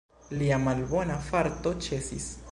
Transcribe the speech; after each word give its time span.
Lia 0.39 0.55
malbona 0.63 1.17
farto 1.27 1.75
ĉesis. 1.89 2.31